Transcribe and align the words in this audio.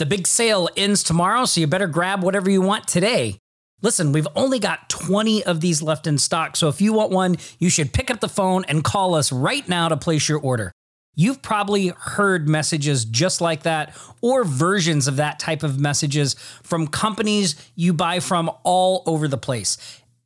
The 0.00 0.06
big 0.06 0.26
sale 0.26 0.70
ends 0.78 1.02
tomorrow, 1.02 1.44
so 1.44 1.60
you 1.60 1.66
better 1.66 1.86
grab 1.86 2.22
whatever 2.22 2.48
you 2.48 2.62
want 2.62 2.88
today. 2.88 3.36
Listen, 3.82 4.12
we've 4.12 4.26
only 4.34 4.58
got 4.58 4.88
20 4.88 5.44
of 5.44 5.60
these 5.60 5.82
left 5.82 6.06
in 6.06 6.16
stock, 6.16 6.56
so 6.56 6.68
if 6.68 6.80
you 6.80 6.94
want 6.94 7.12
one, 7.12 7.36
you 7.58 7.68
should 7.68 7.92
pick 7.92 8.10
up 8.10 8.20
the 8.20 8.26
phone 8.26 8.64
and 8.64 8.82
call 8.82 9.14
us 9.14 9.30
right 9.30 9.68
now 9.68 9.90
to 9.90 9.98
place 9.98 10.26
your 10.26 10.40
order. 10.40 10.72
You've 11.16 11.42
probably 11.42 11.88
heard 11.88 12.48
messages 12.48 13.04
just 13.04 13.42
like 13.42 13.64
that 13.64 13.94
or 14.22 14.42
versions 14.42 15.06
of 15.06 15.16
that 15.16 15.38
type 15.38 15.62
of 15.62 15.78
messages 15.78 16.32
from 16.62 16.86
companies 16.86 17.54
you 17.74 17.92
buy 17.92 18.20
from 18.20 18.50
all 18.62 19.02
over 19.04 19.28
the 19.28 19.36
place. 19.36 19.76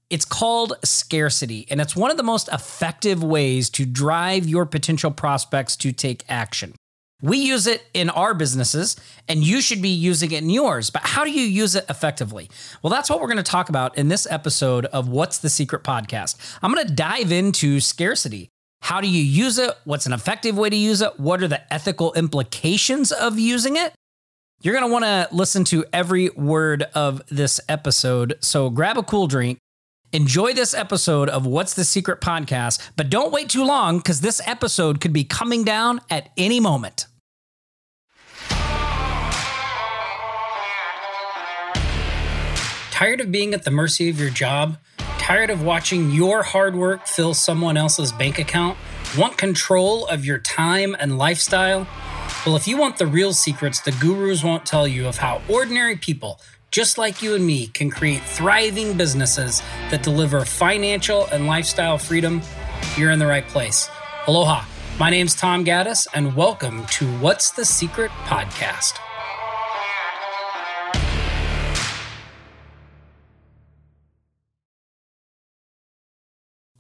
It's 0.09 0.25
called 0.25 0.75
scarcity, 0.85 1.67
and 1.69 1.81
it's 1.81 1.97
one 1.97 2.13
of 2.13 2.17
the 2.17 2.23
most 2.23 2.49
effective 2.53 3.25
ways 3.25 3.71
to 3.71 3.85
drive 3.87 4.49
your 4.49 4.67
potential 4.67 5.11
prospects 5.11 5.75
to 5.79 5.91
take 5.91 6.23
action. 6.29 6.75
We 7.25 7.39
use 7.39 7.67
it 7.67 7.83
in 7.95 8.11
our 8.11 8.35
businesses, 8.35 8.97
and 9.29 9.43
you 9.43 9.63
should 9.63 9.81
be 9.81 9.89
using 9.89 10.31
it 10.31 10.43
in 10.43 10.51
yours. 10.51 10.91
But 10.91 11.07
how 11.07 11.25
do 11.25 11.31
you 11.31 11.41
use 11.41 11.75
it 11.75 11.87
effectively? 11.89 12.51
Well, 12.83 12.91
that's 12.91 13.09
what 13.09 13.19
we're 13.19 13.29
going 13.29 13.39
to 13.39 13.43
talk 13.43 13.71
about 13.71 13.97
in 13.97 14.09
this 14.09 14.27
episode 14.31 14.85
of 14.85 15.09
What's 15.09 15.39
the 15.39 15.49
Secret 15.49 15.85
podcast. 15.85 16.37
I'm 16.63 16.71
going 16.71 16.87
to 16.87 16.93
dive 16.93 17.33
into 17.33 17.81
scarcity. 17.81 18.51
How 18.83 19.01
do 19.01 19.09
you 19.09 19.23
use 19.23 19.57
it? 19.57 19.71
What's 19.85 20.05
an 20.05 20.13
effective 20.13 20.59
way 20.59 20.69
to 20.69 20.77
use 20.77 21.01
it? 21.01 21.19
What 21.19 21.43
are 21.43 21.49
the 21.49 21.73
ethical 21.73 22.13
implications 22.13 23.11
of 23.11 23.39
using 23.39 23.77
it? 23.77 23.95
You're 24.61 24.75
going 24.75 24.87
to 24.87 24.93
want 24.93 25.07
to 25.07 25.35
listen 25.35 25.65
to 25.65 25.87
every 25.95 26.29
word 26.29 26.83
of 26.95 27.23
this 27.31 27.59
episode. 27.71 28.37
So 28.43 28.69
grab 28.69 28.99
a 28.99 29.03
cool 29.03 29.29
drink, 29.29 29.57
enjoy 30.13 30.53
this 30.53 30.75
episode 30.75 31.31
of 31.31 31.47
What's 31.47 31.73
the 31.73 31.85
Secret 31.85 32.21
podcast, 32.21 32.91
but 32.97 33.09
don't 33.09 33.33
wait 33.33 33.49
too 33.49 33.65
long 33.65 33.97
because 33.97 34.21
this 34.21 34.43
episode 34.47 35.01
could 35.01 35.15
be 35.15 35.25
coming 35.25 35.65
down 35.65 36.03
at 36.11 36.29
any 36.37 36.61
moment. 36.61 37.07
Tired 42.95 43.21
of 43.21 43.33
being 43.33 43.55
at 43.55 43.65
the 43.65 43.73
mercy 43.73 44.09
of 44.09 44.21
your 44.21 44.31
job? 44.31 44.79
Tired 45.19 45.51
of 45.51 45.65
watching 45.65 46.13
your 46.13 46.45
hard 46.45 46.77
work 46.77 47.09
fill 47.09 47.35
someone 47.35 47.77
else's 47.77 48.13
bank 48.13 48.39
account? 48.39 48.79
Want 49.19 49.37
control 49.37 50.07
of 50.07 50.25
your 50.25 50.39
time 50.39 50.95
and 51.01 51.19
lifestyle? 51.19 51.89
Well, 52.47 52.55
if 52.55 52.69
you 52.69 52.77
want 52.77 52.99
the 52.99 53.09
real 53.09 53.33
secrets 53.33 53.81
the 53.81 53.91
gurus 53.91 54.45
won't 54.45 54.65
tell 54.65 54.87
you 54.87 55.09
of 55.09 55.17
how 55.17 55.43
ordinary 55.49 55.97
people, 55.97 56.41
just 56.71 56.97
like 56.97 57.21
you 57.21 57.35
and 57.35 57.45
me, 57.45 57.67
can 57.67 57.91
create 57.91 58.23
thriving 58.23 58.97
businesses 58.97 59.61
that 59.91 60.05
deliver 60.05 60.45
financial 60.45 61.27
and 61.33 61.49
lifestyle 61.49 61.99
freedom, 61.99 62.43
you're 62.97 63.11
in 63.11 63.19
the 63.19 63.27
right 63.27 63.49
place. 63.49 63.91
Aloha. 64.29 64.65
My 65.01 65.11
name's 65.11 65.35
Tom 65.35 65.65
Gaddis, 65.65 66.07
and 66.15 66.37
welcome 66.37 66.87
to 66.93 67.13
What's 67.19 67.51
the 67.51 67.65
Secret 67.65 68.13
podcast. 68.27 69.01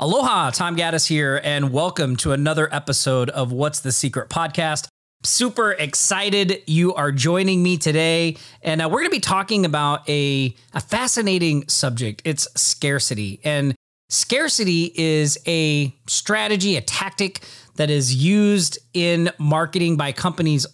Aloha, 0.04 0.50
Tom 0.50 0.76
Gaddis 0.76 1.06
here, 1.06 1.40
and 1.42 1.72
welcome 1.72 2.14
to 2.16 2.32
another 2.32 2.68
episode 2.70 3.30
of 3.30 3.52
What's 3.52 3.80
the 3.80 3.90
Secret 3.90 4.28
podcast. 4.28 4.86
Super 5.22 5.72
excited 5.72 6.62
you 6.66 6.92
are 6.92 7.10
joining 7.10 7.62
me 7.62 7.78
today, 7.78 8.36
and 8.60 8.82
uh, 8.82 8.88
we're 8.90 8.98
going 8.98 9.06
to 9.06 9.16
be 9.16 9.20
talking 9.20 9.64
about 9.64 10.06
a, 10.06 10.54
a 10.74 10.80
fascinating 10.82 11.66
subject. 11.68 12.20
It's 12.26 12.46
scarcity, 12.54 13.40
and 13.44 13.74
scarcity 14.10 14.92
is 14.94 15.38
a 15.46 15.96
strategy, 16.06 16.76
a 16.76 16.82
tactic 16.82 17.40
that 17.76 17.88
is 17.88 18.14
used 18.14 18.78
in 18.92 19.30
marketing 19.38 19.96
by 19.96 20.12
companies. 20.12 20.66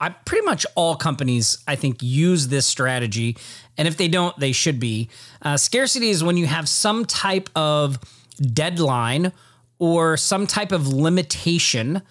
I 0.00 0.08
pretty 0.08 0.44
much 0.44 0.66
all 0.74 0.96
companies, 0.96 1.58
I 1.68 1.76
think, 1.76 1.98
use 2.02 2.48
this 2.48 2.66
strategy, 2.66 3.36
and 3.76 3.86
if 3.86 3.96
they 3.96 4.08
don't, 4.08 4.36
they 4.40 4.50
should 4.50 4.80
be. 4.80 5.10
Uh, 5.42 5.56
scarcity 5.56 6.10
is 6.10 6.24
when 6.24 6.36
you 6.36 6.48
have 6.48 6.68
some 6.68 7.04
type 7.04 7.50
of 7.54 8.00
deadline 8.38 9.32
or 9.78 10.16
some 10.16 10.46
type 10.46 10.72
of 10.72 10.88
limitation 10.88 12.02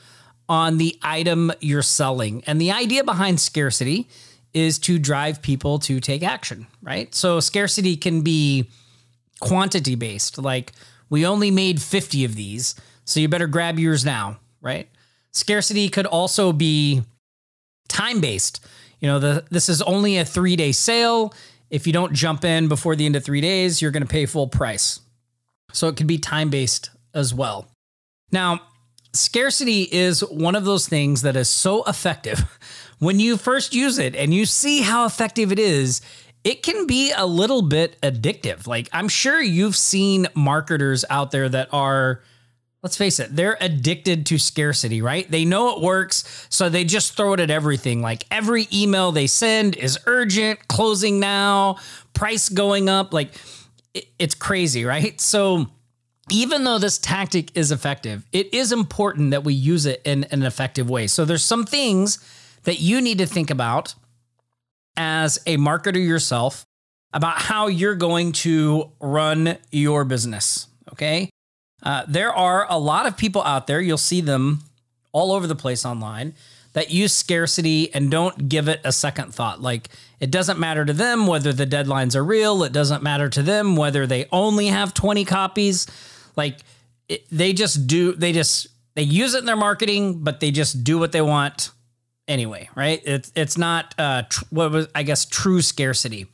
on 0.47 0.78
the 0.78 0.97
item 1.01 1.51
you're 1.59 1.81
selling. 1.81 2.44
And 2.46 2.62
the 2.62 2.72
idea 2.72 3.03
behind 3.03 3.40
scarcity 3.40 4.07
is 4.53 4.79
to 4.79 4.97
drive 4.97 5.41
people 5.41 5.78
to 5.79 6.00
take 6.00 6.24
action, 6.24 6.68
right? 6.81 7.13
So 7.13 7.40
scarcity 7.40 7.97
can 7.97 8.22
be 8.22 8.69
quantity 9.40 9.96
based, 9.96 10.38
like 10.38 10.72
we 11.09 11.25
only 11.25 11.51
made 11.51 11.81
50 11.81 12.25
of 12.25 12.35
these, 12.35 12.75
so 13.06 13.19
you 13.19 13.28
better 13.28 13.47
grab 13.47 13.78
yours 13.78 14.03
now, 14.03 14.40
right? 14.62 14.90
Scarcity 15.31 15.90
could 15.90 16.06
also 16.06 16.51
be 16.51 17.03
time 17.88 18.19
based. 18.19 18.66
You 19.00 19.07
know, 19.07 19.19
the 19.19 19.46
this 19.51 19.69
is 19.69 19.81
only 19.84 20.18
a 20.18 20.24
3-day 20.24 20.72
sale. 20.72 21.34
If 21.69 21.85
you 21.85 21.94
don't 21.94 22.13
jump 22.13 22.44
in 22.44 22.68
before 22.68 22.96
the 22.96 23.06
end 23.06 23.16
of 23.16 23.24
3 23.24 23.41
days, 23.41 23.81
you're 23.81 23.91
going 23.91 24.01
to 24.01 24.09
pay 24.09 24.25
full 24.25 24.47
price. 24.47 25.01
So 25.77 25.88
it 25.89 25.95
can 25.95 26.07
be 26.07 26.17
time 26.17 26.49
based 26.49 26.89
as 27.13 27.35
well. 27.35 27.67
Now, 28.31 28.61
scarcity 29.13 29.83
is 29.83 30.21
one 30.21 30.55
of 30.55 30.65
those 30.65 30.88
things 30.88 31.21
that 31.21 31.35
is 31.35 31.49
so 31.49 31.83
effective. 31.83 32.43
When 32.99 33.19
you 33.19 33.38
first 33.38 33.75
use 33.75 33.99
it 33.99 34.15
and 34.15 34.33
you 34.33 34.47
see 34.47 34.81
how 34.81 35.05
effective 35.05 35.51
it 35.51 35.59
is, 35.59 36.01
it 36.43 36.63
can 36.63 36.88
be 36.88 37.13
a 37.15 37.27
little 37.27 37.61
bit 37.61 37.95
addictive. 38.01 38.65
Like, 38.65 38.89
I'm 38.91 39.07
sure 39.07 39.39
you've 39.39 39.75
seen 39.75 40.25
marketers 40.33 41.05
out 41.07 41.29
there 41.29 41.47
that 41.47 41.69
are, 41.71 42.23
let's 42.81 42.97
face 42.97 43.19
it, 43.19 43.35
they're 43.35 43.55
addicted 43.61 44.25
to 44.25 44.39
scarcity, 44.39 45.03
right? 45.03 45.29
They 45.29 45.45
know 45.45 45.75
it 45.75 45.83
works, 45.83 46.47
so 46.49 46.69
they 46.69 46.85
just 46.85 47.15
throw 47.15 47.33
it 47.33 47.39
at 47.39 47.51
everything. 47.51 48.01
Like, 48.01 48.23
every 48.31 48.67
email 48.73 49.11
they 49.11 49.27
send 49.27 49.75
is 49.75 49.99
urgent, 50.07 50.67
closing 50.67 51.19
now, 51.19 51.77
price 52.15 52.49
going 52.49 52.89
up. 52.89 53.13
Like, 53.13 53.35
it's 53.94 54.36
crazy, 54.36 54.86
right? 54.86 55.20
So 55.20 55.68
even 56.30 56.64
though 56.64 56.78
this 56.78 56.98
tactic 56.98 57.56
is 57.56 57.72
effective, 57.72 58.25
it 58.31 58.53
is 58.53 58.72
important 58.72 59.31
that 59.31 59.44
we 59.44 59.53
use 59.53 59.86
it 59.86 60.02
in 60.03 60.25
an 60.25 60.44
effective 60.44 60.90
way. 60.90 61.08
So 61.08 61.25
there's 61.25 61.44
some 61.44 61.66
things 61.66 62.20
that 62.64 62.80
you 62.80 63.02
need 63.02 63.20
to 63.20 63.25
think 63.25 63.50
about 63.50 63.96
as 64.98 65.40
a 65.46 65.58
marketer 65.58 66.06
yourself 66.06 66.66
about 67.14 67.38
how 67.38 67.68
you're 67.68 67.96
going 67.96 68.34
to 68.34 68.92
run 69.00 69.58
your 69.72 70.04
business. 70.04 70.68
Okay. 70.92 71.30
Uh, 71.84 72.04
there 72.08 72.34
are 72.34 72.66
a 72.69 72.78
lot 72.78 73.06
of 73.06 73.16
people 73.16 73.42
out 73.44 73.68
there, 73.68 73.80
you'll 73.80 73.98
see 73.98 74.19
them 74.19 74.62
all 75.14 75.31
over 75.31 75.48
the 75.48 75.56
place 75.56 75.86
online 75.86 76.34
that 76.77 76.91
use 76.91 77.11
scarcity 77.11 77.91
and 77.95 78.11
don't 78.11 78.49
give 78.49 78.67
it 78.67 78.79
a 78.83 78.91
second 78.91 79.33
thought. 79.33 79.59
Like 79.59 79.89
it 80.19 80.29
doesn't 80.29 80.59
matter 80.59 80.85
to 80.85 80.93
them 80.93 81.25
whether 81.25 81.51
the 81.51 81.65
deadlines 81.65 82.15
are 82.15 82.23
real, 82.23 82.61
it 82.61 82.71
doesn't 82.71 83.01
matter 83.01 83.29
to 83.29 83.41
them 83.41 83.75
whether 83.75 84.05
they 84.05 84.27
only 84.31 84.67
have 84.67 84.93
20 84.93 85.25
copies. 85.25 85.88
Like 86.35 86.59
it, 87.09 87.25
they 87.31 87.53
just 87.53 87.88
do, 87.88 88.13
they 88.13 88.31
just, 88.31 88.67
they 88.93 89.01
use 89.01 89.33
it 89.33 89.39
in 89.39 89.45
their 89.45 89.55
marketing, 89.55 90.23
but 90.23 90.39
they 90.39 90.51
just 90.51 90.83
do 90.83 90.99
what 90.99 91.11
they 91.11 91.21
want 91.23 91.71
anyway, 92.27 92.69
right? 92.75 93.01
It's, 93.03 93.31
it's 93.35 93.57
not, 93.57 93.95
uh, 93.97 94.21
tr- 94.29 94.45
what 94.51 94.69
was, 94.69 94.88
I 94.94 95.01
guess, 95.01 95.25
true 95.25 95.63
scarcity. 95.63 96.27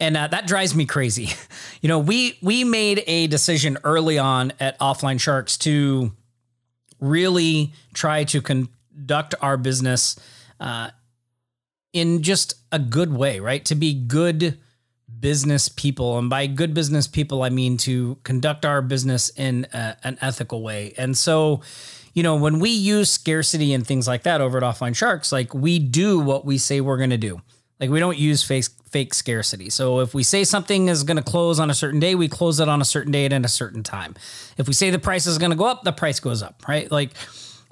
And 0.00 0.16
uh, 0.16 0.26
that 0.26 0.48
drives 0.48 0.74
me 0.74 0.86
crazy. 0.86 1.28
you 1.80 1.88
know, 1.88 2.00
we, 2.00 2.36
we 2.42 2.64
made 2.64 3.04
a 3.06 3.28
decision 3.28 3.78
early 3.84 4.18
on 4.18 4.54
at 4.58 4.76
Offline 4.80 5.20
Sharks 5.20 5.56
to 5.58 6.10
really 6.98 7.72
try 7.94 8.24
to 8.24 8.42
con- 8.42 8.68
conduct 8.92 9.34
our 9.40 9.56
business 9.56 10.16
uh, 10.60 10.90
in 11.92 12.22
just 12.22 12.54
a 12.70 12.78
good 12.78 13.12
way, 13.12 13.40
right? 13.40 13.64
To 13.66 13.74
be 13.74 13.94
good 13.94 14.58
business 15.20 15.68
people. 15.68 16.18
And 16.18 16.30
by 16.30 16.46
good 16.46 16.74
business 16.74 17.06
people, 17.06 17.42
I 17.42 17.50
mean 17.50 17.76
to 17.78 18.18
conduct 18.24 18.64
our 18.64 18.82
business 18.82 19.30
in 19.36 19.66
a, 19.72 19.96
an 20.04 20.18
ethical 20.20 20.62
way. 20.62 20.94
And 20.96 21.16
so, 21.16 21.60
you 22.14 22.22
know, 22.22 22.36
when 22.36 22.58
we 22.58 22.70
use 22.70 23.10
scarcity 23.10 23.72
and 23.72 23.86
things 23.86 24.06
like 24.08 24.22
that 24.22 24.40
over 24.40 24.58
at 24.58 24.64
Offline 24.64 24.96
Sharks, 24.96 25.32
like 25.32 25.54
we 25.54 25.78
do 25.78 26.18
what 26.18 26.44
we 26.44 26.58
say 26.58 26.80
we're 26.80 26.96
going 26.96 27.10
to 27.10 27.18
do. 27.18 27.40
Like 27.78 27.90
we 27.90 27.98
don't 27.98 28.18
use 28.18 28.42
fake 28.42 28.66
fake 28.90 29.14
scarcity. 29.14 29.70
So 29.70 30.00
if 30.00 30.12
we 30.12 30.22
say 30.22 30.44
something 30.44 30.88
is 30.88 31.02
going 31.02 31.16
to 31.16 31.22
close 31.22 31.58
on 31.58 31.70
a 31.70 31.74
certain 31.74 31.98
day, 31.98 32.14
we 32.14 32.28
close 32.28 32.60
it 32.60 32.68
on 32.68 32.82
a 32.82 32.84
certain 32.84 33.10
date 33.10 33.32
and 33.32 33.44
a 33.44 33.48
certain 33.48 33.82
time. 33.82 34.14
If 34.58 34.68
we 34.68 34.74
say 34.74 34.90
the 34.90 34.98
price 34.98 35.26
is 35.26 35.38
going 35.38 35.50
to 35.50 35.56
go 35.56 35.64
up, 35.64 35.82
the 35.82 35.92
price 35.92 36.20
goes 36.20 36.42
up, 36.42 36.62
right? 36.68 36.90
Like 36.92 37.10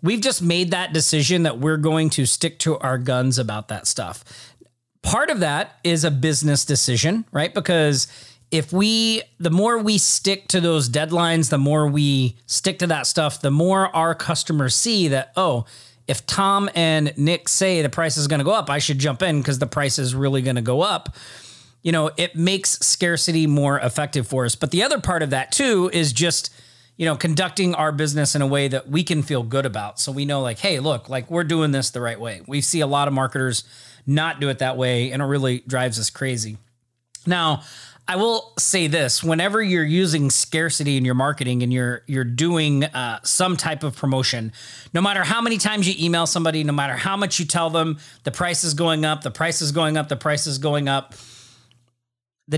we've 0.03 0.21
just 0.21 0.43
made 0.43 0.71
that 0.71 0.93
decision 0.93 1.43
that 1.45 1.59
we're 1.59 1.77
going 1.77 2.11
to 2.11 2.27
stick 2.27 2.59
to 2.61 2.79
our 2.79 2.99
guns 2.99 3.39
about 3.39 3.69
that 3.69 3.87
stuff. 3.87 4.25
Part 5.03 5.31
of 5.31 5.41
that 5.41 5.79
is 5.83 6.05
a 6.05 6.11
business 6.11 6.65
decision, 6.65 7.25
right? 7.33 7.53
Because 7.53 8.07
if 8.51 8.73
we, 8.73 9.23
the 9.39 9.51
more 9.51 9.79
we 9.79 9.97
stick 9.97 10.49
to 10.49 10.61
those 10.61 10.89
deadlines, 10.89 11.51
the 11.51 11.59
more 11.59 11.87
we 11.87 12.37
stick 12.47 12.79
to 12.81 12.87
that 12.89 13.07
stuff, 13.07 13.41
the 13.41 13.51
more 13.51 13.95
our 13.95 14.15
customers 14.15 14.75
see 14.75 15.09
that, 15.09 15.33
oh, 15.37 15.65
if 16.09 16.27
Tom 16.27 16.69
and 16.75 17.17
Nick 17.17 17.49
say 17.49 17.83
the 17.83 17.89
price 17.89 18.17
is 18.17 18.27
going 18.27 18.41
to 18.41 18.45
go 18.45 18.51
up, 18.51 18.69
I 18.69 18.79
should 18.79 18.99
jump 18.99 19.23
in 19.23 19.39
because 19.39 19.61
the 19.61 19.67
price 19.67 19.99
is 19.99 20.15
really 20.15 20.43
going 20.43 20.57
to 20.57 20.63
go 20.63 20.81
up. 20.81 21.15
You 21.83 21.93
know, 21.93 22.11
it 22.17 22.35
makes 22.35 22.71
scarcity 22.81 23.47
more 23.47 23.79
effective 23.79 24.27
for 24.27 24.45
us. 24.45 24.57
But 24.57 24.73
the 24.73 24.83
other 24.83 25.01
part 25.01 25.23
of 25.23 25.31
that 25.31 25.53
too 25.53 25.89
is 25.93 26.13
just 26.13 26.51
you 27.01 27.07
know, 27.07 27.17
conducting 27.17 27.75
our 27.75 27.93
business 27.93 28.35
in 28.35 28.43
a 28.43 28.47
way 28.47 28.69
that 28.69 28.91
we 28.91 29.03
can 29.03 29.23
feel 29.23 29.43
good 29.43 29.65
about. 29.65 29.99
So 29.99 30.13
we 30.13 30.27
know, 30.27 30.43
like, 30.43 30.59
hey, 30.59 30.81
look, 30.81 31.09
like 31.09 31.31
we're 31.31 31.45
doing 31.45 31.71
this 31.71 31.89
the 31.89 32.01
right 32.03 32.21
way. 32.21 32.43
We 32.47 32.61
see 32.61 32.83
a 32.83 32.87
lot 32.87 33.09
of 33.09 33.15
marketers 33.15 33.65
not 34.07 34.39
do 34.39 34.51
it 34.51 34.59
that 34.59 34.77
way, 34.77 35.11
and 35.11 35.23
it 35.23 35.25
really 35.25 35.61
drives 35.61 35.99
us 35.99 36.11
crazy. 36.11 36.59
Now, 37.27 37.63
I 38.07 38.17
will 38.17 38.53
say 38.59 38.87
this: 38.87 39.25
whenever 39.25 39.63
you're 39.63 39.83
using 39.83 40.29
scarcity 40.29 40.99
in 40.99 41.07
your 41.07 41.15
marketing 41.15 41.63
and 41.63 41.73
you're 41.73 42.03
you're 42.07 42.23
doing 42.23 42.85
uh, 42.85 43.21
some 43.23 43.57
type 43.57 43.83
of 43.83 43.97
promotion, 43.97 44.53
no 44.93 45.01
matter 45.01 45.25
how 45.25 45.41
many 45.41 45.57
times 45.57 45.89
you 45.89 45.95
email 46.05 46.27
somebody, 46.27 46.65
no 46.65 46.75
matter 46.75 46.97
how 46.97 47.17
much 47.17 47.41
you 47.41 47.47
tell 47.47 47.71
them 47.71 47.99
the 48.25 48.31
price 48.31 48.63
is 48.63 48.75
going 48.75 49.07
up, 49.07 49.23
the 49.23 49.31
price 49.31 49.63
is 49.63 49.73
going 49.73 49.97
up, 49.97 50.11
the 50.11 50.17
price 50.17 50.47
is 50.47 50.59
going 50.59 50.87
up 50.87 51.15
the 51.15 51.17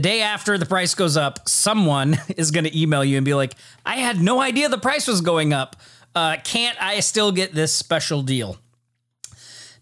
day 0.01 0.23
after 0.23 0.57
the 0.57 0.67
price 0.67 0.95
goes 0.95 1.17
up, 1.17 1.49
someone 1.49 2.19
is 2.37 2.51
going 2.51 2.65
to 2.65 2.79
email 2.79 3.05
you 3.05 3.17
and 3.17 3.25
be 3.25 3.35
like, 3.35 3.55
I 3.85 3.97
had 3.97 4.21
no 4.21 4.41
idea 4.41 4.69
the 4.69 4.79
price 4.79 5.07
was 5.07 5.21
going 5.21 5.53
up. 5.53 5.77
Uh, 6.15 6.37
can't 6.45 6.81
I 6.83 7.01
still 7.01 7.33
get 7.33 7.55
this 7.55 7.73
special 7.73 8.23
deal? 8.23 8.59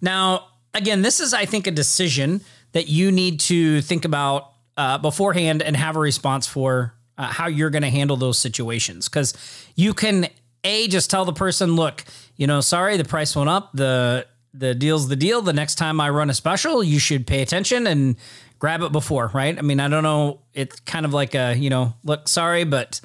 Now, 0.00 0.46
again, 0.74 1.02
this 1.02 1.20
is, 1.20 1.34
I 1.34 1.44
think, 1.44 1.66
a 1.66 1.70
decision 1.70 2.40
that 2.72 2.88
you 2.88 3.10
need 3.10 3.40
to 3.40 3.80
think 3.82 4.04
about 4.04 4.52
uh, 4.76 4.98
beforehand 4.98 5.62
and 5.62 5.76
have 5.76 5.96
a 5.96 6.00
response 6.00 6.46
for 6.46 6.94
uh, 7.18 7.26
how 7.26 7.48
you're 7.48 7.70
going 7.70 7.82
to 7.82 7.90
handle 7.90 8.16
those 8.16 8.38
situations. 8.38 9.08
Because 9.08 9.34
you 9.74 9.92
can, 9.92 10.28
A, 10.64 10.88
just 10.88 11.10
tell 11.10 11.24
the 11.24 11.32
person, 11.32 11.76
look, 11.76 12.04
you 12.36 12.46
know, 12.46 12.60
sorry, 12.60 12.96
the 12.96 13.04
price 13.04 13.36
went 13.36 13.50
up. 13.50 13.70
The 13.74 14.26
the 14.52 14.74
deal's 14.74 15.08
the 15.08 15.16
deal. 15.16 15.42
The 15.42 15.52
next 15.52 15.76
time 15.76 16.00
I 16.00 16.10
run 16.10 16.28
a 16.28 16.34
special, 16.34 16.82
you 16.82 16.98
should 16.98 17.26
pay 17.26 17.42
attention 17.42 17.86
and 17.86 18.16
grab 18.60 18.82
it 18.82 18.92
before, 18.92 19.32
right? 19.34 19.58
I 19.58 19.62
mean, 19.62 19.80
I 19.80 19.88
don't 19.88 20.04
know. 20.04 20.42
It's 20.54 20.78
kind 20.80 21.04
of 21.04 21.12
like 21.12 21.34
a, 21.34 21.56
you 21.56 21.70
know, 21.70 21.94
look, 22.04 22.28
sorry, 22.28 22.62
but 22.62 23.00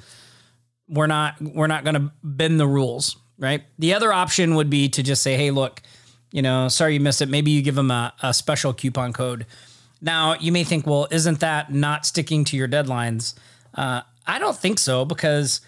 we're 0.88 1.08
not 1.08 1.34
we're 1.40 1.66
not 1.66 1.82
going 1.82 1.94
to 1.94 2.12
bend 2.22 2.60
the 2.60 2.66
rules, 2.68 3.16
right? 3.38 3.64
The 3.78 3.94
other 3.94 4.12
option 4.12 4.54
would 4.54 4.70
be 4.70 4.88
to 4.90 5.02
just 5.02 5.22
say, 5.22 5.36
hey, 5.36 5.50
look, 5.50 5.82
you 6.30 6.42
know, 6.42 6.68
sorry 6.68 6.94
you 6.94 7.00
missed 7.00 7.22
it. 7.22 7.28
Maybe 7.28 7.50
you 7.50 7.62
give 7.62 7.74
them 7.74 7.90
a, 7.90 8.12
a 8.22 8.32
special 8.32 8.72
coupon 8.72 9.12
code. 9.12 9.46
Now 10.00 10.34
you 10.38 10.52
may 10.52 10.62
think, 10.62 10.86
well, 10.86 11.08
isn't 11.10 11.40
that 11.40 11.72
not 11.72 12.06
sticking 12.06 12.44
to 12.44 12.56
your 12.56 12.68
deadlines? 12.68 13.34
Uh, 13.74 14.02
I 14.26 14.38
don't 14.38 14.56
think 14.56 14.78
so 14.78 15.04
because 15.04 15.62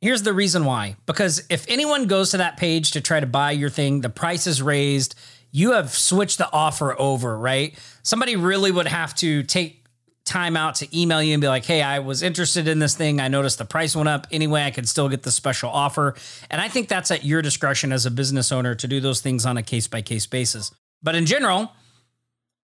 here's 0.00 0.22
the 0.22 0.32
reason 0.32 0.64
why. 0.64 0.96
Because 1.06 1.44
if 1.50 1.66
anyone 1.68 2.06
goes 2.06 2.30
to 2.30 2.38
that 2.38 2.56
page 2.56 2.92
to 2.92 3.00
try 3.00 3.18
to 3.18 3.26
buy 3.26 3.50
your 3.50 3.70
thing, 3.70 4.02
the 4.02 4.08
price 4.08 4.46
is 4.46 4.62
raised 4.62 5.16
you 5.52 5.72
have 5.72 5.90
switched 5.90 6.38
the 6.38 6.50
offer 6.52 6.98
over, 6.98 7.36
right? 7.38 7.78
Somebody 8.02 8.36
really 8.36 8.70
would 8.70 8.86
have 8.86 9.14
to 9.16 9.42
take 9.42 9.80
time 10.24 10.56
out 10.56 10.76
to 10.76 10.98
email 10.98 11.22
you 11.22 11.34
and 11.34 11.40
be 11.40 11.48
like, 11.48 11.64
hey, 11.64 11.82
I 11.82 11.98
was 11.98 12.22
interested 12.22 12.68
in 12.68 12.78
this 12.78 12.94
thing. 12.94 13.20
I 13.20 13.28
noticed 13.28 13.58
the 13.58 13.64
price 13.64 13.96
went 13.96 14.08
up. 14.08 14.26
Anyway, 14.30 14.62
I 14.62 14.70
could 14.70 14.88
still 14.88 15.08
get 15.08 15.24
the 15.24 15.32
special 15.32 15.70
offer. 15.70 16.14
And 16.50 16.60
I 16.60 16.68
think 16.68 16.88
that's 16.88 17.10
at 17.10 17.24
your 17.24 17.42
discretion 17.42 17.92
as 17.92 18.06
a 18.06 18.10
business 18.10 18.52
owner 18.52 18.74
to 18.76 18.86
do 18.86 19.00
those 19.00 19.20
things 19.20 19.44
on 19.44 19.56
a 19.56 19.62
case 19.62 19.88
by 19.88 20.02
case 20.02 20.26
basis. 20.26 20.72
But 21.02 21.16
in 21.16 21.26
general, 21.26 21.72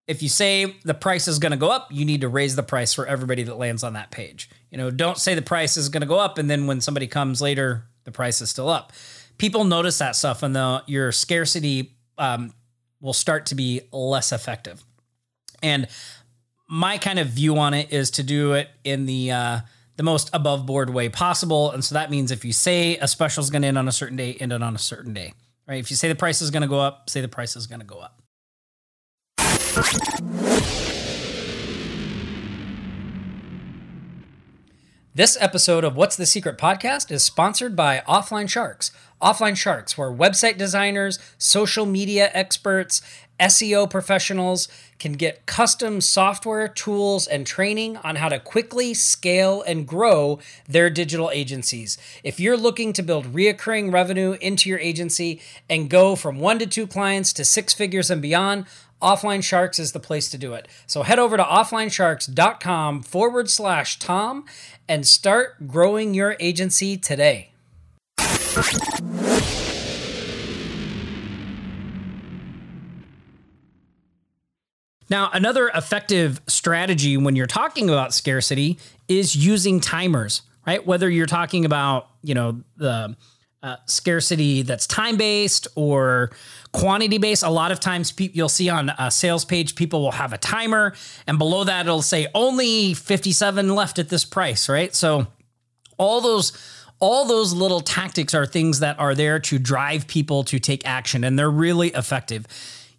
if 0.07 0.23
you 0.23 0.29
say 0.29 0.77
the 0.85 0.95
price 0.95 1.27
is 1.27 1.41
going 1.41 1.51
to 1.51 1.59
go 1.59 1.71
up, 1.71 1.89
you 1.91 2.05
need 2.05 2.21
to 2.21 2.29
raise 2.29 2.55
the 2.55 2.63
price 2.63 2.95
for 2.95 3.07
everybody 3.07 3.43
that 3.43 3.57
lands 3.57 3.83
on 3.83 3.95
that 3.95 4.13
page. 4.13 4.49
You 4.71 4.79
know, 4.79 4.91
don't 4.91 5.19
say 5.19 5.35
the 5.35 5.43
price 5.43 5.77
is 5.77 5.89
going 5.89 6.03
to 6.03 6.07
go 6.07 6.21
up 6.21 6.39
and 6.39 6.49
then 6.49 6.69
when 6.69 6.81
somebody 6.81 7.09
comes 7.09 7.43
later, 7.43 7.85
the 8.05 8.13
price 8.13 8.41
is 8.41 8.51
still 8.51 8.69
up. 8.69 8.93
People 9.39 9.65
notice 9.65 9.99
that 9.99 10.15
stuff 10.15 10.45
and 10.45 10.55
the 10.55 10.85
your 10.87 11.11
scarcity 11.11 11.97
um, 12.17 12.55
will 13.01 13.13
start 13.13 13.47
to 13.47 13.55
be 13.55 13.83
less 13.93 14.33
effective. 14.33 14.85
And 15.63 15.89
my 16.69 16.99
kind 16.99 17.19
of 17.19 17.29
view 17.29 17.57
on 17.59 17.75
it 17.75 17.93
is 17.93 18.11
to 18.13 18.23
do 18.23 18.53
it 18.55 18.69
in 18.85 19.07
the 19.07 19.31
uh, 19.31 19.61
the 19.97 20.03
most 20.03 20.31
above 20.33 20.67
board 20.67 20.91
way 20.91 21.09
possible. 21.09 21.71
And 21.71 21.85
so 21.85 21.95
that 21.95 22.11
means 22.11 22.31
if 22.31 22.45
you 22.45 22.53
say 22.53 22.97
a 22.99 23.09
special 23.09 23.43
is 23.43 23.51
going 23.51 23.63
to 23.63 23.69
end 23.69 23.79
on 23.79 23.89
a 23.89 23.93
certain 23.93 24.17
day, 24.17 24.35
end 24.35 24.53
it 24.53 24.63
on 24.63 24.75
a 24.75 24.79
certain 24.79 25.15
day, 25.15 25.33
right? 25.67 25.79
If 25.79 25.91
you 25.91 25.97
say 25.97 26.09
the 26.09 26.15
price 26.15 26.43
is 26.43 26.51
going 26.51 26.63
to 26.63 26.69
go 26.69 26.81
up, 26.81 27.09
say 27.09 27.21
the 27.21 27.29
price 27.29 27.57
is 27.57 27.67
going 27.67 27.81
to 27.81 27.87
go 27.87 28.01
up. 28.01 28.21
This 35.17 35.39
episode 35.41 35.83
of 35.83 35.97
What's 35.97 36.17
the 36.17 36.27
Secret 36.27 36.59
podcast 36.59 37.11
is 37.11 37.23
sponsored 37.23 37.75
by 37.75 38.03
Offline 38.07 38.51
Sharks. 38.51 38.91
Offline 39.23 39.57
Sharks, 39.57 39.97
where 39.97 40.11
website 40.11 40.59
designers, 40.59 41.19
social 41.39 41.87
media 41.87 42.29
experts, 42.35 43.01
SEO 43.41 43.89
professionals 43.89 44.69
can 44.99 45.13
get 45.13 45.47
custom 45.47 46.03
software, 46.03 46.69
tools, 46.69 47.27
and 47.27 47.47
training 47.47 47.97
on 47.99 48.17
how 48.17 48.29
to 48.29 48.39
quickly 48.39 48.93
scale 48.93 49.63
and 49.63 49.89
grow 49.89 50.39
their 50.69 50.91
digital 50.91 51.31
agencies. 51.31 51.97
If 52.23 52.39
you're 52.39 52.59
looking 52.59 52.93
to 52.93 53.03
build 53.03 53.33
reoccurring 53.33 53.95
revenue 53.95 54.37
into 54.43 54.69
your 54.69 54.79
agency 54.81 55.41
and 55.71 55.89
go 55.89 56.15
from 56.15 56.41
one 56.41 56.59
to 56.59 56.67
two 56.67 56.87
clients 56.87 57.33
to 57.35 57.45
six 57.47 57.73
figures 57.73 58.11
and 58.11 58.21
beyond, 58.21 58.67
Offline 59.03 59.43
Sharks 59.43 59.79
is 59.79 59.93
the 59.93 60.01
place 60.01 60.31
to 60.31 60.39
do 60.39 60.55
it. 60.55 60.69
So 60.87 61.03
head 61.03 61.19
over 61.19 61.37
to 61.37 61.43
offlinesharks.com 61.43 63.03
forward 63.03 63.51
slash 63.51 63.99
Tom 63.99 64.45
and 64.89 65.07
start 65.07 65.69
growing 65.69 66.15
your 66.15 66.37
agency 66.41 66.97
today. 66.97 67.51
Now, 75.09 75.31
another 75.33 75.69
effective 75.69 76.41
strategy 76.49 77.17
when 77.17 77.37
you're 77.37 77.47
talking 77.47 77.89
about 77.89 78.13
scarcity 78.13 78.79
is 79.09 79.37
using 79.37 79.79
timers, 79.79 80.43
right? 80.67 80.85
Whether 80.85 81.09
you're 81.09 81.27
talking 81.27 81.65
about, 81.65 82.09
you 82.23 82.35
know, 82.35 82.63
the 82.77 83.17
uh, 83.67 83.77
scarcity 83.87 84.63
that's 84.63 84.87
time 84.87 85.17
based 85.17 85.67
or 85.75 86.31
quantity 86.71 87.19
based. 87.19 87.43
A 87.43 87.51
lot 87.51 87.73
of 87.73 87.81
times, 87.81 88.13
pe- 88.13 88.31
you'll 88.33 88.49
see 88.49 88.69
on 88.69 88.91
a 88.91 89.11
sales 89.11 89.45
page, 89.45 89.75
people 89.75 90.03
will 90.03 90.13
have 90.13 90.33
a 90.33 90.39
timer, 90.39 90.95
and 91.27 91.37
below 91.37 91.65
that, 91.65 91.87
it'll 91.87 92.01
say 92.01 92.29
only 92.33 92.95
57 92.95 93.75
left 93.75 93.99
at 93.99 94.09
this 94.09 94.25
price, 94.25 94.69
right? 94.69 94.95
So, 94.95 95.27
all 95.99 96.21
those 96.21 96.53
all 96.99 97.27
those 97.27 97.53
little 97.53 97.81
tactics 97.81 98.35
are 98.35 98.47
things 98.47 98.79
that 98.81 98.99
are 98.99 99.15
there 99.15 99.39
to 99.39 99.59
drive 99.59 100.07
people 100.07 100.45
to 100.45 100.59
take 100.59 100.87
action, 100.87 101.25
and 101.25 101.39
they're 101.39 101.51
really 101.51 101.89
effective. 101.89 102.47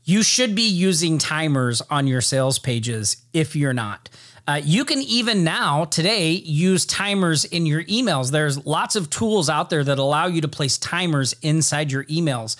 You 0.03 0.21
should 0.21 0.53
be 0.53 0.67
using 0.67 1.17
timers 1.17 1.81
on 1.89 2.07
your 2.07 2.21
sales 2.21 2.59
pages 2.59 3.17
if 3.33 3.55
you're 3.55 3.73
not. 3.73 4.09
Uh, 4.47 4.61
you 4.63 4.85
can 4.85 5.01
even 5.01 5.43
now, 5.43 5.83
today, 5.83 6.31
use 6.31 6.85
timers 6.85 7.43
in 7.43 7.65
your 7.65 7.83
emails. 7.83 8.31
There's 8.31 8.65
lots 8.65 8.95
of 8.95 9.09
tools 9.09 9.49
out 9.49 9.69
there 9.69 9.83
that 9.83 9.99
allow 9.99 10.27
you 10.27 10.39
to 10.39 10.47
place 10.47 10.77
timers 10.77 11.35
inside 11.41 11.91
your 11.91 12.05
emails. 12.05 12.55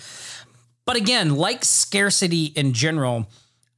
But 0.85 0.97
again, 0.97 1.35
like 1.35 1.63
scarcity 1.63 2.45
in 2.45 2.73
general, 2.73 3.29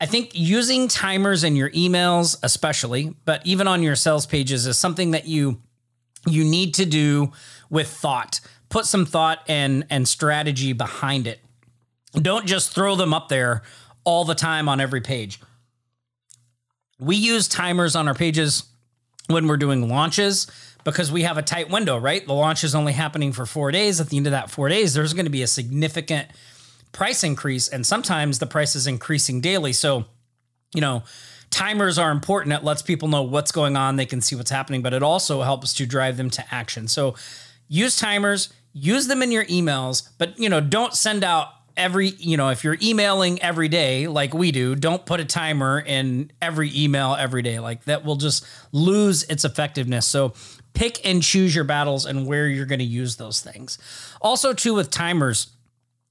I 0.01 0.07
think 0.07 0.31
using 0.33 0.87
timers 0.87 1.43
in 1.43 1.55
your 1.55 1.69
emails, 1.69 2.37
especially, 2.41 3.15
but 3.25 3.45
even 3.45 3.67
on 3.67 3.83
your 3.83 3.95
sales 3.95 4.25
pages, 4.25 4.65
is 4.65 4.77
something 4.77 5.11
that 5.11 5.27
you 5.27 5.61
you 6.27 6.43
need 6.43 6.73
to 6.75 6.85
do 6.85 7.31
with 7.69 7.89
thought. 7.89 8.41
Put 8.69 8.85
some 8.85 9.05
thought 9.05 9.39
and 9.47 9.85
and 9.89 10.07
strategy 10.07 10.73
behind 10.73 11.27
it. 11.27 11.39
Don't 12.13 12.45
just 12.45 12.73
throw 12.73 12.95
them 12.95 13.13
up 13.13 13.29
there 13.29 13.61
all 14.03 14.25
the 14.25 14.35
time 14.35 14.67
on 14.67 14.79
every 14.79 15.01
page. 15.01 15.39
We 16.99 17.15
use 17.15 17.47
timers 17.47 17.95
on 17.95 18.07
our 18.07 18.13
pages 18.13 18.63
when 19.27 19.47
we're 19.47 19.57
doing 19.57 19.87
launches 19.87 20.47
because 20.83 21.11
we 21.11 21.23
have 21.23 21.37
a 21.37 21.41
tight 21.41 21.69
window, 21.69 21.97
right? 21.97 22.25
The 22.25 22.33
launch 22.33 22.63
is 22.63 22.75
only 22.75 22.93
happening 22.93 23.31
for 23.31 23.45
four 23.45 23.71
days. 23.71 23.99
At 23.99 24.09
the 24.09 24.17
end 24.17 24.27
of 24.27 24.31
that 24.31 24.49
four 24.49 24.69
days, 24.69 24.93
there's 24.93 25.13
going 25.13 25.25
to 25.25 25.31
be 25.31 25.43
a 25.43 25.47
significant 25.47 26.27
price 26.91 27.23
increase, 27.23 27.67
and 27.67 27.85
sometimes 27.85 28.39
the 28.39 28.47
price 28.47 28.75
is 28.75 28.87
increasing 28.87 29.41
daily. 29.41 29.73
So, 29.73 30.05
you 30.73 30.81
know, 30.81 31.03
timers 31.51 31.99
are 31.99 32.11
important. 32.11 32.53
It 32.53 32.63
lets 32.63 32.81
people 32.81 33.07
know 33.07 33.21
what's 33.21 33.51
going 33.51 33.77
on, 33.77 33.95
they 33.95 34.05
can 34.05 34.21
see 34.21 34.35
what's 34.35 34.51
happening, 34.51 34.81
but 34.81 34.93
it 34.93 35.03
also 35.03 35.41
helps 35.43 35.73
to 35.75 35.85
drive 35.85 36.17
them 36.17 36.29
to 36.31 36.45
action. 36.51 36.87
So, 36.87 37.15
use 37.67 37.97
timers, 37.97 38.51
use 38.73 39.07
them 39.07 39.21
in 39.21 39.31
your 39.31 39.45
emails, 39.45 40.09
but 40.17 40.39
you 40.39 40.49
know, 40.49 40.61
don't 40.61 40.93
send 40.93 41.23
out 41.23 41.49
every, 41.79 42.09
you 42.09 42.37
know, 42.37 42.49
if 42.49 42.63
you're 42.63 42.77
emailing 42.81 43.41
every 43.41 43.69
day 43.69 44.07
like 44.07 44.33
we 44.33 44.51
do, 44.51 44.75
don't 44.75 45.05
put 45.05 45.19
a 45.19 45.25
timer 45.25 45.79
in 45.79 46.31
every 46.41 46.69
email 46.75 47.15
every 47.17 47.41
day. 47.41 47.59
Like 47.59 47.85
that 47.85 48.05
will 48.05 48.17
just 48.17 48.45
lose 48.71 49.23
its 49.23 49.45
effectiveness. 49.45 50.05
So 50.05 50.33
pick 50.73 51.03
and 51.05 51.23
choose 51.23 51.55
your 51.55 51.63
battles 51.63 52.05
and 52.05 52.27
where 52.27 52.47
you're 52.47 52.65
going 52.65 52.79
to 52.79 52.85
use 52.85 53.15
those 53.15 53.41
things. 53.41 53.79
Also, 54.21 54.53
too, 54.53 54.75
with 54.75 54.91
timers, 54.91 55.47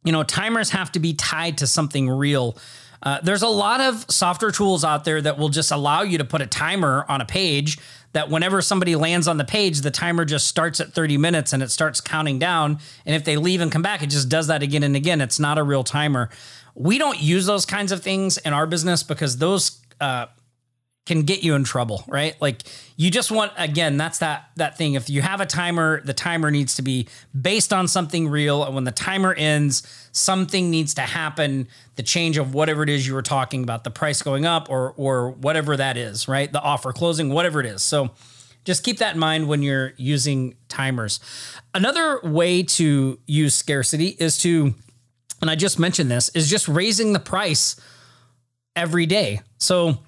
you 0.04 0.10
know, 0.10 0.22
timers 0.22 0.70
have 0.70 0.90
to 0.92 0.98
be 0.98 1.12
tied 1.12 1.58
to 1.58 1.66
something 1.66 2.08
real. 2.08 2.56
Uh, 3.02 3.20
there's 3.22 3.42
a 3.42 3.48
lot 3.48 3.80
of 3.80 4.04
software 4.10 4.50
tools 4.50 4.84
out 4.84 5.04
there 5.04 5.20
that 5.20 5.38
will 5.38 5.50
just 5.50 5.70
allow 5.70 6.02
you 6.02 6.18
to 6.18 6.24
put 6.24 6.40
a 6.40 6.46
timer 6.46 7.04
on 7.08 7.20
a 7.20 7.26
page 7.26 7.78
that 8.12 8.30
whenever 8.30 8.62
somebody 8.62 8.96
lands 8.96 9.28
on 9.28 9.36
the 9.36 9.44
page, 9.44 9.80
the 9.80 9.90
timer 9.90 10.24
just 10.24 10.46
starts 10.46 10.80
at 10.80 10.92
30 10.92 11.18
minutes 11.18 11.52
and 11.52 11.62
it 11.62 11.70
starts 11.70 12.00
counting 12.00 12.38
down. 12.38 12.78
And 13.04 13.14
if 13.14 13.24
they 13.24 13.36
leave 13.36 13.60
and 13.60 13.70
come 13.70 13.82
back, 13.82 14.02
it 14.02 14.08
just 14.08 14.28
does 14.28 14.46
that 14.46 14.62
again 14.62 14.82
and 14.82 14.96
again. 14.96 15.20
It's 15.20 15.38
not 15.38 15.58
a 15.58 15.62
real 15.62 15.84
timer. 15.84 16.30
We 16.74 16.98
don't 16.98 17.20
use 17.20 17.46
those 17.46 17.66
kinds 17.66 17.92
of 17.92 18.02
things 18.02 18.38
in 18.38 18.52
our 18.52 18.66
business 18.66 19.02
because 19.02 19.38
those 19.38 19.80
uh, 20.00 20.26
can 21.08 21.22
get 21.22 21.42
you 21.42 21.54
in 21.54 21.64
trouble, 21.64 22.04
right? 22.06 22.40
Like 22.40 22.62
you 22.96 23.10
just 23.10 23.32
want 23.32 23.50
again, 23.56 23.96
that's 23.96 24.18
that 24.18 24.50
that 24.56 24.76
thing. 24.76 24.94
If 24.94 25.08
you 25.08 25.22
have 25.22 25.40
a 25.40 25.46
timer, 25.46 26.02
the 26.02 26.12
timer 26.12 26.50
needs 26.50 26.76
to 26.76 26.82
be 26.82 27.08
based 27.38 27.72
on 27.72 27.88
something 27.88 28.28
real 28.28 28.62
and 28.62 28.74
when 28.74 28.84
the 28.84 28.92
timer 28.92 29.32
ends, 29.32 29.82
something 30.12 30.70
needs 30.70 30.94
to 30.94 31.00
happen, 31.00 31.66
the 31.96 32.02
change 32.02 32.36
of 32.36 32.54
whatever 32.54 32.82
it 32.82 32.90
is 32.90 33.08
you 33.08 33.14
were 33.14 33.22
talking 33.22 33.62
about, 33.62 33.84
the 33.84 33.90
price 33.90 34.22
going 34.22 34.44
up 34.44 34.70
or 34.70 34.92
or 34.92 35.30
whatever 35.30 35.76
that 35.76 35.96
is, 35.96 36.28
right? 36.28 36.52
The 36.52 36.60
offer 36.60 36.92
closing, 36.92 37.30
whatever 37.30 37.58
it 37.58 37.66
is. 37.66 37.82
So 37.82 38.10
just 38.64 38.84
keep 38.84 38.98
that 38.98 39.14
in 39.14 39.18
mind 39.18 39.48
when 39.48 39.62
you're 39.62 39.94
using 39.96 40.56
timers. 40.68 41.20
Another 41.74 42.20
way 42.22 42.62
to 42.62 43.18
use 43.26 43.54
scarcity 43.54 44.08
is 44.08 44.36
to 44.38 44.74
and 45.40 45.50
I 45.50 45.54
just 45.54 45.78
mentioned 45.78 46.10
this 46.10 46.28
is 46.30 46.50
just 46.50 46.68
raising 46.68 47.14
the 47.14 47.18
price 47.18 47.80
every 48.76 49.06
day. 49.06 49.40
So 49.56 49.98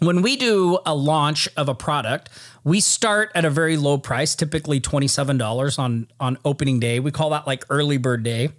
when 0.00 0.22
we 0.22 0.36
do 0.36 0.78
a 0.84 0.94
launch 0.94 1.48
of 1.56 1.68
a 1.68 1.74
product, 1.74 2.30
we 2.64 2.80
start 2.80 3.30
at 3.34 3.44
a 3.44 3.50
very 3.50 3.76
low 3.76 3.98
price, 3.98 4.34
typically 4.34 4.80
$27 4.80 5.78
on 5.78 6.08
on 6.18 6.38
opening 6.44 6.80
day. 6.80 7.00
We 7.00 7.10
call 7.10 7.30
that 7.30 7.46
like 7.46 7.64
early 7.70 7.96
bird 7.96 8.22
day. 8.22 8.50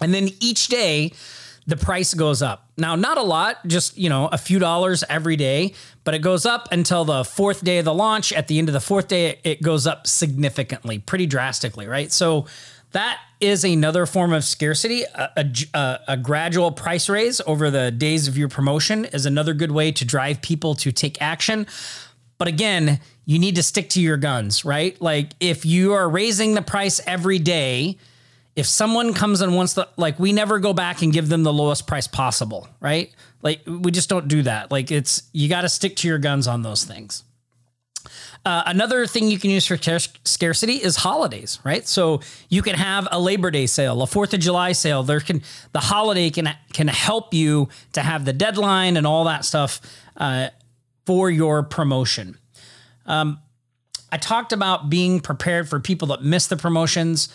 And 0.00 0.14
then 0.14 0.30
each 0.40 0.68
day 0.68 1.12
the 1.66 1.76
price 1.76 2.14
goes 2.14 2.42
up. 2.42 2.70
Now, 2.76 2.96
not 2.96 3.18
a 3.18 3.22
lot, 3.22 3.66
just, 3.66 3.96
you 3.96 4.08
know, 4.08 4.28
a 4.28 4.38
few 4.38 4.58
dollars 4.58 5.04
every 5.08 5.36
day, 5.36 5.74
but 6.04 6.14
it 6.14 6.20
goes 6.20 6.46
up 6.46 6.68
until 6.72 7.04
the 7.04 7.24
fourth 7.24 7.62
day 7.62 7.78
of 7.78 7.84
the 7.84 7.94
launch. 7.94 8.32
At 8.32 8.48
the 8.48 8.58
end 8.58 8.68
of 8.68 8.72
the 8.72 8.80
fourth 8.80 9.08
day, 9.08 9.38
it 9.44 9.62
goes 9.62 9.86
up 9.86 10.06
significantly, 10.06 10.98
pretty 10.98 11.26
drastically, 11.26 11.86
right? 11.86 12.10
So 12.10 12.46
that 12.92 13.20
is 13.40 13.64
another 13.64 14.04
form 14.06 14.32
of 14.32 14.44
scarcity. 14.44 15.04
A, 15.14 15.46
a, 15.74 16.00
a, 16.08 16.16
gradual 16.16 16.72
price 16.72 17.08
raise 17.08 17.40
over 17.46 17.70
the 17.70 17.90
days 17.90 18.28
of 18.28 18.36
your 18.36 18.48
promotion 18.48 19.04
is 19.06 19.26
another 19.26 19.54
good 19.54 19.70
way 19.70 19.92
to 19.92 20.04
drive 20.04 20.42
people 20.42 20.74
to 20.76 20.92
take 20.92 21.20
action. 21.22 21.66
But 22.38 22.48
again, 22.48 23.00
you 23.26 23.38
need 23.38 23.54
to 23.56 23.62
stick 23.62 23.90
to 23.90 24.00
your 24.00 24.16
guns, 24.16 24.64
right? 24.64 25.00
Like 25.00 25.32
if 25.40 25.64
you 25.64 25.92
are 25.92 26.08
raising 26.08 26.54
the 26.54 26.62
price 26.62 27.00
every 27.06 27.38
day, 27.38 27.96
if 28.56 28.66
someone 28.66 29.14
comes 29.14 29.40
and 29.40 29.54
wants 29.54 29.74
the 29.74 29.88
like 29.96 30.18
we 30.18 30.32
never 30.32 30.58
go 30.58 30.72
back 30.72 31.02
and 31.02 31.12
give 31.12 31.28
them 31.28 31.44
the 31.44 31.52
lowest 31.52 31.86
price 31.86 32.06
possible, 32.06 32.68
right? 32.80 33.14
Like 33.42 33.62
we 33.66 33.90
just 33.90 34.08
don't 34.08 34.26
do 34.26 34.42
that. 34.42 34.70
Like 34.70 34.90
it's 34.90 35.22
you 35.32 35.48
got 35.48 35.62
to 35.62 35.68
stick 35.68 35.96
to 35.96 36.08
your 36.08 36.18
guns 36.18 36.46
on 36.46 36.62
those 36.62 36.84
things. 36.84 37.22
Uh, 38.44 38.62
another 38.66 39.06
thing 39.06 39.28
you 39.28 39.38
can 39.38 39.50
use 39.50 39.66
for 39.66 39.76
scarcity 40.24 40.74
is 40.74 40.96
holidays, 40.96 41.58
right? 41.62 41.86
So 41.86 42.20
you 42.48 42.62
can 42.62 42.74
have 42.74 43.06
a 43.10 43.20
Labor 43.20 43.50
Day 43.50 43.66
sale, 43.66 44.00
a 44.00 44.06
Fourth 44.06 44.32
of 44.32 44.40
July 44.40 44.72
sale. 44.72 45.02
There 45.02 45.20
can 45.20 45.42
the 45.72 45.80
holiday 45.80 46.30
can 46.30 46.48
can 46.72 46.88
help 46.88 47.34
you 47.34 47.68
to 47.92 48.00
have 48.00 48.24
the 48.24 48.32
deadline 48.32 48.96
and 48.96 49.06
all 49.06 49.24
that 49.24 49.44
stuff 49.44 49.80
uh, 50.16 50.48
for 51.04 51.30
your 51.30 51.62
promotion. 51.62 52.38
Um, 53.04 53.40
I 54.10 54.16
talked 54.16 54.52
about 54.52 54.88
being 54.88 55.20
prepared 55.20 55.68
for 55.68 55.78
people 55.78 56.08
that 56.08 56.22
miss 56.22 56.46
the 56.46 56.56
promotions 56.56 57.28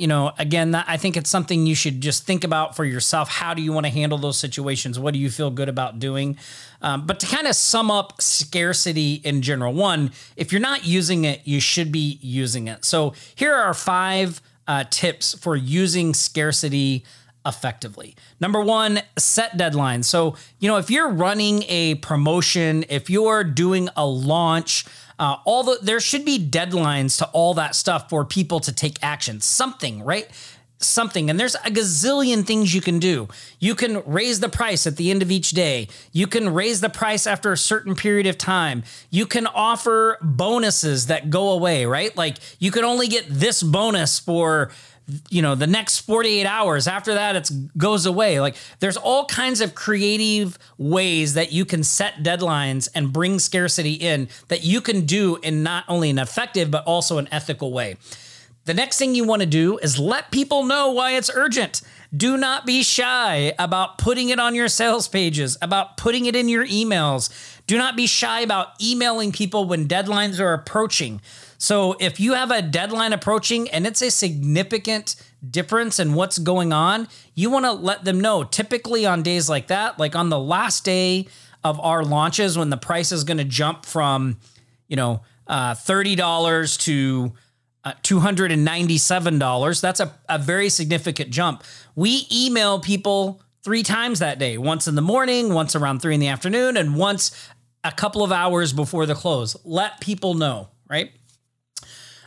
you 0.00 0.06
know, 0.06 0.32
again, 0.38 0.74
I 0.74 0.96
think 0.96 1.18
it's 1.18 1.28
something 1.28 1.66
you 1.66 1.74
should 1.74 2.00
just 2.00 2.24
think 2.24 2.42
about 2.42 2.74
for 2.74 2.86
yourself. 2.86 3.28
How 3.28 3.52
do 3.52 3.60
you 3.60 3.70
want 3.70 3.84
to 3.84 3.92
handle 3.92 4.16
those 4.16 4.38
situations? 4.38 4.98
What 4.98 5.12
do 5.12 5.20
you 5.20 5.28
feel 5.28 5.50
good 5.50 5.68
about 5.68 5.98
doing? 5.98 6.38
Um, 6.80 7.04
but 7.04 7.20
to 7.20 7.26
kind 7.26 7.46
of 7.46 7.54
sum 7.54 7.90
up 7.90 8.22
scarcity 8.22 9.20
in 9.24 9.42
general, 9.42 9.74
one, 9.74 10.12
if 10.36 10.52
you're 10.52 10.60
not 10.60 10.86
using 10.86 11.26
it, 11.26 11.42
you 11.44 11.60
should 11.60 11.92
be 11.92 12.18
using 12.22 12.66
it. 12.66 12.86
So 12.86 13.12
here 13.34 13.52
are 13.54 13.74
five 13.74 14.40
uh, 14.66 14.84
tips 14.88 15.34
for 15.34 15.54
using 15.54 16.14
scarcity 16.14 17.04
effectively. 17.44 18.16
Number 18.40 18.62
one, 18.62 19.02
set 19.18 19.58
deadlines. 19.58 20.04
So, 20.04 20.34
you 20.60 20.68
know, 20.68 20.78
if 20.78 20.90
you're 20.90 21.10
running 21.10 21.64
a 21.68 21.96
promotion, 21.96 22.86
if 22.88 23.10
you're 23.10 23.44
doing 23.44 23.90
a 23.96 24.06
launch, 24.06 24.86
uh, 25.20 25.36
all 25.44 25.62
the 25.62 25.78
there 25.82 26.00
should 26.00 26.24
be 26.24 26.38
deadlines 26.38 27.18
to 27.18 27.26
all 27.26 27.54
that 27.54 27.76
stuff 27.76 28.08
for 28.08 28.24
people 28.24 28.58
to 28.60 28.72
take 28.72 28.98
action. 29.02 29.40
Something, 29.40 30.02
right? 30.02 30.28
something 30.82 31.28
and 31.28 31.38
there's 31.38 31.54
a 31.56 31.70
gazillion 31.70 32.46
things 32.46 32.74
you 32.74 32.80
can 32.80 32.98
do. 32.98 33.28
You 33.58 33.74
can 33.74 34.02
raise 34.06 34.40
the 34.40 34.48
price 34.48 34.86
at 34.86 34.96
the 34.96 35.10
end 35.10 35.20
of 35.20 35.30
each 35.30 35.50
day. 35.50 35.88
You 36.10 36.26
can 36.26 36.52
raise 36.54 36.80
the 36.80 36.88
price 36.88 37.26
after 37.26 37.52
a 37.52 37.56
certain 37.56 37.94
period 37.94 38.26
of 38.26 38.38
time. 38.38 38.82
You 39.10 39.26
can 39.26 39.46
offer 39.46 40.16
bonuses 40.22 41.06
that 41.06 41.28
go 41.28 41.50
away, 41.50 41.84
right? 41.84 42.16
Like 42.16 42.38
you 42.58 42.70
can 42.70 42.84
only 42.84 43.08
get 43.08 43.26
this 43.28 43.62
bonus 43.62 44.18
for 44.18 44.70
you 45.28 45.42
know 45.42 45.54
the 45.54 45.66
next 45.66 46.00
48 46.00 46.46
hours 46.46 46.86
after 46.86 47.14
that 47.14 47.36
it 47.36 47.50
goes 47.76 48.06
away. 48.06 48.40
Like 48.40 48.56
there's 48.78 48.96
all 48.96 49.26
kinds 49.26 49.60
of 49.60 49.74
creative 49.74 50.58
ways 50.78 51.34
that 51.34 51.52
you 51.52 51.64
can 51.64 51.82
set 51.82 52.22
deadlines 52.22 52.88
and 52.94 53.12
bring 53.12 53.38
scarcity 53.38 53.94
in 53.94 54.28
that 54.48 54.64
you 54.64 54.80
can 54.80 55.06
do 55.06 55.36
in 55.36 55.62
not 55.62 55.84
only 55.88 56.10
an 56.10 56.18
effective 56.18 56.70
but 56.70 56.84
also 56.84 57.18
an 57.18 57.28
ethical 57.30 57.72
way. 57.72 57.96
The 58.66 58.74
next 58.74 58.98
thing 58.98 59.14
you 59.14 59.24
want 59.24 59.40
to 59.40 59.46
do 59.46 59.78
is 59.78 59.98
let 59.98 60.30
people 60.30 60.64
know 60.64 60.90
why 60.90 61.12
it's 61.12 61.30
urgent 61.34 61.82
do 62.16 62.36
not 62.36 62.66
be 62.66 62.82
shy 62.82 63.52
about 63.58 63.98
putting 63.98 64.30
it 64.30 64.40
on 64.40 64.54
your 64.54 64.68
sales 64.68 65.06
pages, 65.06 65.56
about 65.62 65.96
putting 65.96 66.26
it 66.26 66.34
in 66.34 66.48
your 66.48 66.66
emails. 66.66 67.30
Do 67.66 67.78
not 67.78 67.96
be 67.96 68.06
shy 68.06 68.40
about 68.40 68.80
emailing 68.82 69.30
people 69.30 69.64
when 69.64 69.86
deadlines 69.86 70.40
are 70.40 70.52
approaching. 70.52 71.20
So 71.58 71.94
if 72.00 72.18
you 72.18 72.34
have 72.34 72.50
a 72.50 72.62
deadline 72.62 73.12
approaching 73.12 73.68
and 73.70 73.86
it's 73.86 74.02
a 74.02 74.10
significant 74.10 75.14
difference 75.48 76.00
in 76.00 76.14
what's 76.14 76.38
going 76.38 76.72
on, 76.72 77.06
you 77.34 77.50
want 77.50 77.66
to 77.66 77.72
let 77.72 78.04
them 78.04 78.20
know. 78.20 78.42
Typically 78.44 79.06
on 79.06 79.22
days 79.22 79.48
like 79.48 79.68
that, 79.68 79.98
like 79.98 80.16
on 80.16 80.30
the 80.30 80.38
last 80.38 80.84
day 80.84 81.28
of 81.62 81.78
our 81.80 82.02
launches 82.02 82.58
when 82.58 82.70
the 82.70 82.76
price 82.76 83.12
is 83.12 83.24
going 83.24 83.38
to 83.38 83.44
jump 83.44 83.84
from, 83.86 84.38
you 84.88 84.96
know, 84.96 85.22
uh, 85.46 85.74
$30 85.74 86.78
to 86.80 87.32
uh, 87.84 87.94
$297. 88.02 89.80
That's 89.80 90.00
a, 90.00 90.14
a 90.28 90.38
very 90.38 90.68
significant 90.68 91.30
jump. 91.30 91.64
We 91.94 92.26
email 92.32 92.80
people 92.80 93.42
three 93.62 93.82
times 93.82 94.18
that 94.18 94.38
day 94.38 94.58
once 94.58 94.86
in 94.88 94.94
the 94.94 95.02
morning, 95.02 95.52
once 95.52 95.74
around 95.74 96.00
three 96.00 96.14
in 96.14 96.20
the 96.20 96.28
afternoon, 96.28 96.76
and 96.76 96.96
once 96.96 97.48
a 97.84 97.92
couple 97.92 98.22
of 98.22 98.32
hours 98.32 98.72
before 98.72 99.06
the 99.06 99.14
close. 99.14 99.56
Let 99.64 100.00
people 100.00 100.34
know, 100.34 100.68
right? 100.88 101.12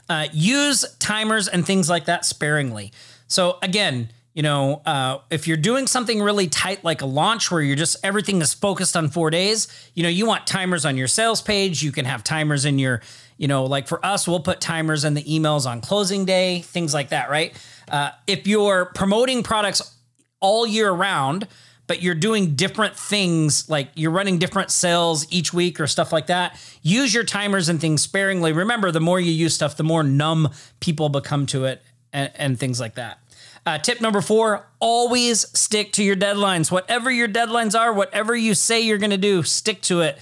Uh, 0.10 0.28
use 0.34 0.86
timers 1.00 1.48
and 1.48 1.66
things 1.66 1.90
like 1.90 2.06
that 2.06 2.26
sparingly. 2.26 2.92
So 3.28 3.58
again, 3.62 4.10
you 4.34 4.42
know, 4.42 4.82
uh, 4.86 5.20
if 5.30 5.48
you're 5.48 5.58
doing 5.58 5.86
something 5.86 6.20
really 6.22 6.48
tight 6.48 6.84
like 6.84 7.02
a 7.02 7.06
launch 7.06 7.52
where 7.52 7.62
you're 7.62 7.76
just 7.76 7.98
everything 8.04 8.42
is 8.42 8.54
focused 8.54 8.98
on 8.98 9.10
four 9.10 9.30
days, 9.30 9.68
you 9.94 10.02
know, 10.02 10.10
you 10.10 10.26
want 10.26 10.48
timers 10.48 10.86
on 10.86 10.98
your 10.98 11.08
sales 11.08 11.42
page. 11.42 11.84
You 11.84 11.92
can 11.92 12.06
have 12.06 12.24
timers 12.24 12.66
in 12.66 12.80
your, 12.80 13.02
you 13.38 13.48
know, 13.48 13.66
like 13.66 13.88
for 13.88 14.04
us, 14.06 14.28
we'll 14.28 14.40
put 14.40 14.62
timers 14.62 15.04
in 15.04 15.14
the 15.14 15.24
emails 15.24 15.66
on 15.66 15.82
closing 15.82 16.26
day, 16.26 16.62
things 16.62 16.94
like 16.94 17.10
that, 17.10 17.30
right? 17.30 17.54
Uh, 17.90 18.12
if 18.28 18.48
you're 18.48 18.86
promoting 18.86 19.44
products 19.44 19.98
all 20.40 20.66
year 20.66 20.92
round, 20.92 21.48
but 21.88 22.02
you're 22.02 22.16
doing 22.16 22.56
different 22.56 22.96
things, 22.96 23.70
like 23.70 23.90
you're 23.96 24.12
running 24.12 24.40
different 24.40 24.72
sales 24.72 25.26
each 25.32 25.54
week 25.54 25.80
or 25.80 25.88
stuff 25.88 26.14
like 26.14 26.28
that, 26.28 26.58
use 26.82 27.14
your 27.14 27.24
timers 27.24 27.70
and 27.70 27.82
things 27.82 28.02
sparingly. 28.02 28.54
Remember, 28.54 28.92
the 28.92 29.02
more 29.02 29.20
you 29.20 29.32
use 29.32 29.54
stuff, 29.54 29.76
the 29.76 29.84
more 29.84 30.04
numb 30.04 30.50
people 30.80 31.10
become 31.10 31.46
to 31.48 31.66
it 31.66 31.82
and, 32.14 32.32
and 32.36 32.60
things 32.60 32.80
like 32.80 32.96
that. 32.96 33.20
Uh, 33.66 33.78
tip 33.78 34.02
number 34.02 34.22
four 34.22 34.68
always 34.80 35.48
stick 35.58 35.94
to 35.94 36.04
your 36.04 36.16
deadlines. 36.16 36.70
Whatever 36.70 37.10
your 37.10 37.30
deadlines 37.30 37.80
are, 37.80 37.94
whatever 37.94 38.36
you 38.36 38.54
say 38.54 38.82
you're 38.82 38.98
going 38.98 39.12
to 39.12 39.18
do, 39.18 39.44
stick 39.44 39.82
to 39.84 40.02
it. 40.02 40.20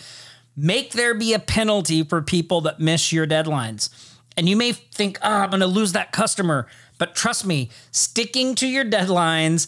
Make 0.55 0.91
there 0.91 1.13
be 1.13 1.33
a 1.33 1.39
penalty 1.39 2.03
for 2.03 2.21
people 2.21 2.61
that 2.61 2.79
miss 2.79 3.11
your 3.11 3.25
deadlines. 3.25 3.89
And 4.37 4.47
you 4.47 4.55
may 4.55 4.71
think, 4.71 5.19
oh, 5.21 5.29
I'm 5.29 5.49
going 5.49 5.61
to 5.61 5.67
lose 5.67 5.93
that 5.93 6.11
customer. 6.11 6.67
But 6.97 7.15
trust 7.15 7.45
me, 7.45 7.69
sticking 7.91 8.55
to 8.55 8.67
your 8.67 8.85
deadlines 8.85 9.67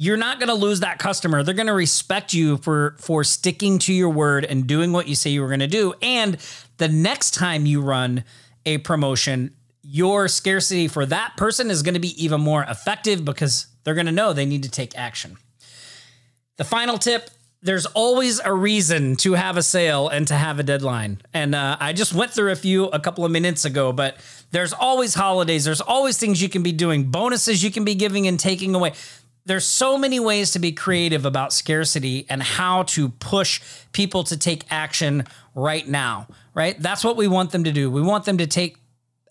you're 0.00 0.16
not 0.16 0.38
going 0.38 0.48
to 0.48 0.54
lose 0.54 0.78
that 0.78 1.00
customer. 1.00 1.42
They're 1.42 1.54
going 1.54 1.66
to 1.66 1.72
respect 1.72 2.32
you 2.32 2.58
for 2.58 2.94
for 3.00 3.24
sticking 3.24 3.80
to 3.80 3.92
your 3.92 4.10
word 4.10 4.44
and 4.44 4.64
doing 4.64 4.92
what 4.92 5.08
you 5.08 5.16
say 5.16 5.30
you 5.30 5.42
were 5.42 5.48
going 5.48 5.58
to 5.58 5.66
do. 5.66 5.92
And 6.00 6.36
the 6.76 6.86
next 6.86 7.34
time 7.34 7.66
you 7.66 7.80
run 7.80 8.22
a 8.64 8.78
promotion, 8.78 9.56
your 9.82 10.28
scarcity 10.28 10.86
for 10.86 11.04
that 11.06 11.36
person 11.36 11.68
is 11.68 11.82
going 11.82 11.94
to 11.94 12.00
be 12.00 12.24
even 12.24 12.40
more 12.40 12.62
effective 12.62 13.24
because 13.24 13.66
they're 13.82 13.94
going 13.94 14.06
to 14.06 14.12
know 14.12 14.32
they 14.32 14.46
need 14.46 14.62
to 14.62 14.70
take 14.70 14.96
action. 14.96 15.36
The 16.58 16.64
final 16.64 16.96
tip 16.96 17.28
there's 17.60 17.86
always 17.86 18.40
a 18.40 18.52
reason 18.52 19.16
to 19.16 19.32
have 19.32 19.56
a 19.56 19.62
sale 19.62 20.08
and 20.08 20.28
to 20.28 20.34
have 20.34 20.60
a 20.60 20.62
deadline. 20.62 21.20
And 21.34 21.54
uh, 21.54 21.76
I 21.80 21.92
just 21.92 22.14
went 22.14 22.30
through 22.30 22.52
a 22.52 22.56
few 22.56 22.84
a 22.86 23.00
couple 23.00 23.24
of 23.24 23.32
minutes 23.32 23.64
ago, 23.64 23.92
but 23.92 24.16
there's 24.52 24.72
always 24.72 25.14
holidays. 25.14 25.64
There's 25.64 25.80
always 25.80 26.18
things 26.18 26.40
you 26.40 26.48
can 26.48 26.62
be 26.62 26.72
doing, 26.72 27.10
bonuses 27.10 27.62
you 27.62 27.70
can 27.70 27.84
be 27.84 27.94
giving 27.94 28.26
and 28.26 28.38
taking 28.38 28.74
away 28.74 28.92
there's 29.48 29.64
so 29.64 29.96
many 29.96 30.20
ways 30.20 30.50
to 30.52 30.58
be 30.58 30.72
creative 30.72 31.24
about 31.24 31.54
scarcity 31.54 32.26
and 32.28 32.42
how 32.42 32.82
to 32.82 33.08
push 33.08 33.62
people 33.92 34.22
to 34.24 34.36
take 34.36 34.64
action 34.70 35.24
right 35.54 35.88
now, 35.88 36.28
right? 36.52 36.78
That's 36.78 37.02
what 37.02 37.16
we 37.16 37.28
want 37.28 37.50
them 37.52 37.64
to 37.64 37.72
do. 37.72 37.90
We 37.90 38.02
want 38.02 38.26
them 38.26 38.36
to 38.38 38.46
take 38.46 38.77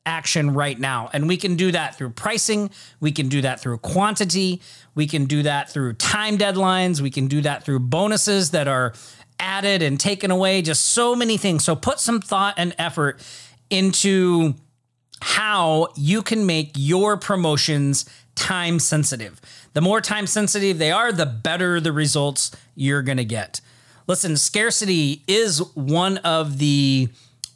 action 0.07 0.53
right 0.53 0.79
now. 0.79 1.09
And 1.13 1.27
we 1.27 1.37
can 1.37 1.55
do 1.55 1.71
that 1.73 1.95
through 1.95 2.11
pricing, 2.11 2.71
we 2.99 3.11
can 3.11 3.27
do 3.27 3.41
that 3.41 3.59
through 3.59 3.77
quantity, 3.79 4.61
we 4.95 5.05
can 5.05 5.25
do 5.25 5.43
that 5.43 5.69
through 5.69 5.93
time 5.93 6.37
deadlines, 6.37 7.01
we 7.01 7.11
can 7.11 7.27
do 7.27 7.41
that 7.41 7.63
through 7.63 7.79
bonuses 7.81 8.51
that 8.51 8.67
are 8.67 8.93
added 9.39 9.83
and 9.83 9.99
taken 9.99 10.31
away, 10.31 10.61
just 10.61 10.85
so 10.85 11.15
many 11.15 11.37
things. 11.37 11.63
So 11.63 11.75
put 11.75 11.99
some 11.99 12.21
thought 12.21 12.55
and 12.57 12.73
effort 12.79 13.21
into 13.69 14.55
how 15.21 15.89
you 15.95 16.21
can 16.21 16.45
make 16.45 16.71
your 16.75 17.17
promotions 17.17 18.05
time 18.35 18.79
sensitive. 18.79 19.41
The 19.73 19.81
more 19.81 19.99
time 19.99 20.25
sensitive 20.25 20.77
they 20.77 20.91
are, 20.91 21.11
the 21.11 21.25
better 21.25 21.79
the 21.79 21.91
results 21.91 22.51
you're 22.75 23.01
going 23.01 23.17
to 23.17 23.25
get. 23.25 23.59
Listen, 24.07 24.37
scarcity 24.37 25.23
is 25.27 25.59
one 25.75 26.17
of 26.19 26.59
the 26.59 27.09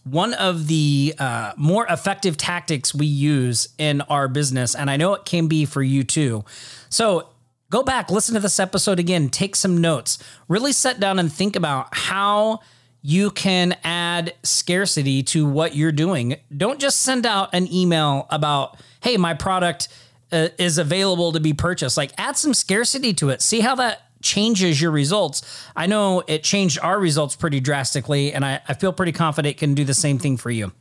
one 0.03 0.33
of 0.33 0.67
the 0.67 1.13
uh, 1.19 1.53
more 1.57 1.85
effective 1.87 2.37
tactics 2.37 2.93
we 2.93 3.05
use 3.05 3.69
in 3.77 4.01
our 4.01 4.27
business, 4.27 4.73
and 4.75 4.89
I 4.89 4.97
know 4.97 5.13
it 5.13 5.25
can 5.25 5.47
be 5.47 5.65
for 5.65 5.83
you 5.83 6.03
too. 6.03 6.43
So 6.89 7.29
go 7.69 7.83
back, 7.83 8.09
listen 8.09 8.33
to 8.33 8.39
this 8.39 8.59
episode 8.59 8.99
again, 8.99 9.29
take 9.29 9.55
some 9.55 9.79
notes, 9.79 10.17
really 10.47 10.73
sit 10.73 10.99
down 10.99 11.19
and 11.19 11.31
think 11.31 11.55
about 11.55 11.89
how 11.91 12.59
you 13.01 13.31
can 13.31 13.75
add 13.83 14.33
scarcity 14.43 15.23
to 15.23 15.47
what 15.47 15.75
you're 15.75 15.91
doing. 15.91 16.35
Don't 16.55 16.79
just 16.79 17.01
send 17.01 17.25
out 17.25 17.49
an 17.53 17.71
email 17.71 18.27
about, 18.29 18.77
hey, 19.01 19.17
my 19.17 19.33
product 19.33 19.87
uh, 20.31 20.49
is 20.59 20.77
available 20.77 21.31
to 21.31 21.39
be 21.39 21.53
purchased. 21.53 21.97
Like, 21.97 22.11
add 22.17 22.37
some 22.37 22.53
scarcity 22.53 23.13
to 23.15 23.29
it. 23.29 23.41
See 23.41 23.61
how 23.61 23.75
that 23.75 24.10
changes 24.23 24.81
your 24.81 24.91
results. 24.91 25.67
I 25.75 25.87
know 25.87 26.23
it 26.27 26.43
changed 26.43 26.79
our 26.81 26.99
results 26.99 27.35
pretty 27.35 27.59
drastically, 27.59 28.33
and 28.33 28.45
I, 28.45 28.61
I 28.67 28.73
feel 28.73 28.93
pretty 28.93 29.11
confident 29.11 29.55
it 29.55 29.59
can 29.59 29.73
do 29.73 29.83
the 29.83 29.93
same 29.93 30.19
thing 30.19 30.37
for 30.37 30.51
you. 30.51 30.71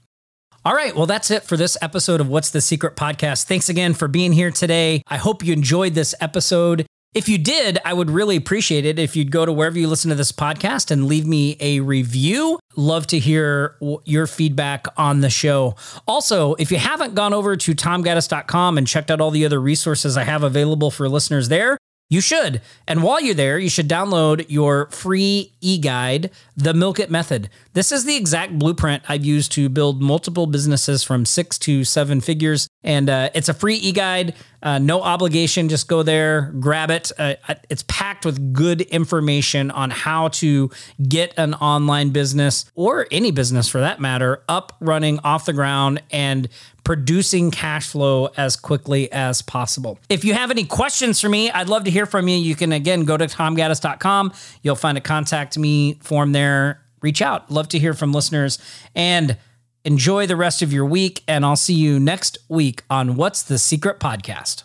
All 0.62 0.74
right, 0.74 0.94
well, 0.94 1.06
that's 1.06 1.30
it 1.30 1.44
for 1.44 1.56
this 1.56 1.78
episode 1.80 2.20
of 2.20 2.28
What's 2.28 2.50
the 2.50 2.60
Secret 2.60 2.94
podcast. 2.94 3.44
Thanks 3.44 3.70
again 3.70 3.94
for 3.94 4.08
being 4.08 4.32
here 4.32 4.50
today. 4.50 5.02
I 5.08 5.16
hope 5.16 5.42
you 5.42 5.54
enjoyed 5.54 5.94
this 5.94 6.14
episode. 6.20 6.84
If 7.12 7.28
you 7.28 7.38
did, 7.38 7.80
I 7.84 7.92
would 7.92 8.08
really 8.08 8.36
appreciate 8.36 8.84
it 8.84 8.98
if 8.98 9.16
you'd 9.16 9.32
go 9.32 9.44
to 9.44 9.52
wherever 9.52 9.76
you 9.76 9.88
listen 9.88 10.10
to 10.10 10.14
this 10.14 10.30
podcast 10.30 10.92
and 10.92 11.06
leave 11.06 11.26
me 11.26 11.56
a 11.58 11.80
review. 11.80 12.60
Love 12.76 13.06
to 13.08 13.18
hear 13.18 13.76
your 14.04 14.28
feedback 14.28 14.86
on 14.96 15.20
the 15.20 15.30
show. 15.30 15.74
Also, 16.06 16.54
if 16.54 16.70
you 16.70 16.78
haven't 16.78 17.16
gone 17.16 17.34
over 17.34 17.56
to 17.56 17.74
tomgaddis.com 17.74 18.78
and 18.78 18.86
checked 18.86 19.10
out 19.10 19.20
all 19.20 19.32
the 19.32 19.44
other 19.44 19.60
resources 19.60 20.16
I 20.16 20.22
have 20.22 20.44
available 20.44 20.92
for 20.92 21.08
listeners 21.08 21.48
there, 21.48 21.78
you 22.10 22.20
should. 22.20 22.60
And 22.86 23.02
while 23.02 23.20
you're 23.20 23.34
there, 23.34 23.58
you 23.58 23.70
should 23.70 23.88
download 23.88 24.44
your 24.48 24.90
free 24.90 25.52
e 25.60 25.78
guide, 25.78 26.30
The 26.56 26.74
Milk 26.74 26.98
It 26.98 27.10
Method. 27.10 27.48
This 27.72 27.92
is 27.92 28.04
the 28.04 28.16
exact 28.16 28.58
blueprint 28.58 29.04
I've 29.08 29.24
used 29.24 29.52
to 29.52 29.68
build 29.68 30.02
multiple 30.02 30.46
businesses 30.46 31.04
from 31.04 31.24
six 31.24 31.56
to 31.60 31.84
seven 31.84 32.20
figures. 32.20 32.68
And 32.82 33.08
uh, 33.08 33.30
it's 33.32 33.48
a 33.48 33.54
free 33.54 33.76
e 33.76 33.92
guide, 33.92 34.34
uh, 34.62 34.78
no 34.78 35.02
obligation. 35.02 35.68
Just 35.68 35.88
go 35.88 36.02
there, 36.02 36.52
grab 36.60 36.90
it. 36.90 37.10
Uh, 37.18 37.34
it's 37.68 37.84
packed 37.88 38.24
with 38.24 38.52
good 38.52 38.82
information 38.82 39.70
on 39.70 39.90
how 39.90 40.28
to 40.28 40.70
get 41.08 41.34
an 41.36 41.54
online 41.54 42.10
business 42.10 42.64
or 42.74 43.06
any 43.10 43.30
business 43.30 43.68
for 43.68 43.80
that 43.80 44.00
matter 44.00 44.42
up, 44.48 44.76
running 44.80 45.18
off 45.20 45.46
the 45.46 45.52
ground, 45.52 46.02
and 46.10 46.48
producing 46.84 47.50
cash 47.50 47.88
flow 47.88 48.30
as 48.36 48.56
quickly 48.56 49.10
as 49.12 49.42
possible. 49.42 49.98
If 50.08 50.24
you 50.24 50.34
have 50.34 50.50
any 50.50 50.64
questions 50.64 51.20
for 51.20 51.28
me, 51.28 51.50
I'd 51.50 51.68
love 51.68 51.84
to 51.84 51.90
hear 51.90 52.06
from 52.06 52.28
you. 52.28 52.36
You 52.36 52.54
can 52.54 52.72
again 52.72 53.04
go 53.04 53.16
to 53.16 53.26
tomgaddis.com. 53.26 54.32
You'll 54.62 54.76
find 54.76 54.98
a 54.98 55.00
contact 55.00 55.58
me 55.58 55.94
form 56.02 56.32
there. 56.32 56.82
Reach 57.00 57.22
out. 57.22 57.50
Love 57.50 57.68
to 57.68 57.78
hear 57.78 57.94
from 57.94 58.12
listeners 58.12 58.58
and 58.94 59.36
enjoy 59.84 60.26
the 60.26 60.36
rest 60.36 60.62
of 60.62 60.72
your 60.72 60.84
week. 60.84 61.22
And 61.26 61.44
I'll 61.44 61.56
see 61.56 61.74
you 61.74 61.98
next 61.98 62.38
week 62.48 62.82
on 62.90 63.16
What's 63.16 63.42
the 63.42 63.58
Secret 63.58 64.00
Podcast. 64.00 64.64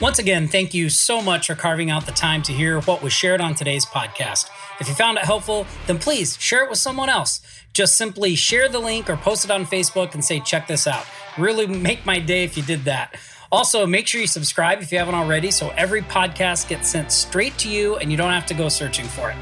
Once 0.00 0.20
again, 0.20 0.46
thank 0.46 0.72
you 0.72 0.88
so 0.88 1.20
much 1.20 1.48
for 1.48 1.56
carving 1.56 1.90
out 1.90 2.06
the 2.06 2.12
time 2.12 2.40
to 2.40 2.52
hear 2.52 2.80
what 2.82 3.02
was 3.02 3.12
shared 3.12 3.40
on 3.40 3.52
today's 3.52 3.84
podcast. 3.84 4.48
If 4.80 4.86
you 4.88 4.94
found 4.94 5.18
it 5.18 5.24
helpful, 5.24 5.66
then 5.88 5.98
please 5.98 6.36
share 6.40 6.62
it 6.62 6.70
with 6.70 6.78
someone 6.78 7.08
else. 7.08 7.40
Just 7.72 7.96
simply 7.96 8.36
share 8.36 8.68
the 8.68 8.78
link 8.78 9.10
or 9.10 9.16
post 9.16 9.44
it 9.44 9.50
on 9.50 9.66
Facebook 9.66 10.14
and 10.14 10.24
say, 10.24 10.38
check 10.38 10.68
this 10.68 10.86
out. 10.86 11.04
Really 11.36 11.66
make 11.66 12.06
my 12.06 12.20
day 12.20 12.44
if 12.44 12.56
you 12.56 12.62
did 12.62 12.84
that. 12.84 13.16
Also, 13.50 13.86
make 13.86 14.06
sure 14.06 14.20
you 14.20 14.26
subscribe 14.26 14.82
if 14.82 14.92
you 14.92 14.98
haven't 14.98 15.14
already 15.14 15.50
so 15.50 15.70
every 15.70 16.02
podcast 16.02 16.68
gets 16.68 16.88
sent 16.88 17.10
straight 17.10 17.56
to 17.58 17.68
you 17.70 17.96
and 17.96 18.10
you 18.10 18.16
don't 18.16 18.32
have 18.32 18.46
to 18.46 18.54
go 18.54 18.68
searching 18.68 19.06
for 19.06 19.30
it. 19.30 19.36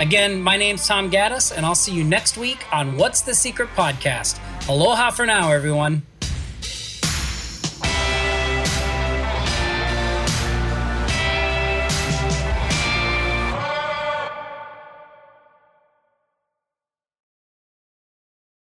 Again, 0.00 0.40
my 0.40 0.56
name's 0.56 0.86
Tom 0.86 1.10
Gaddis, 1.10 1.56
and 1.56 1.66
I'll 1.66 1.74
see 1.74 1.92
you 1.92 2.04
next 2.04 2.36
week 2.36 2.64
on 2.72 2.96
What's 2.96 3.20
the 3.20 3.34
Secret 3.34 3.68
Podcast. 3.70 4.38
Aloha 4.68 5.10
for 5.10 5.26
now, 5.26 5.50
everyone. 5.50 6.02